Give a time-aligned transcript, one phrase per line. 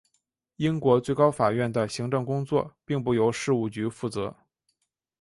[0.55, 4.35] 英国最高法院的行政工作并不由事务局负责。